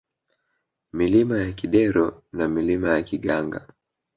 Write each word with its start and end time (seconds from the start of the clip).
Milima 0.93 1.37
ya 1.39 1.51
Kidero 1.53 2.23
na 2.31 2.47
Milima 2.47 2.89
ya 2.89 3.03
Kiganga 3.03 3.67